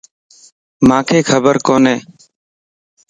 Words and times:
مانک 0.87 1.09
خبر 1.31 1.55
ڪوني 1.67 1.95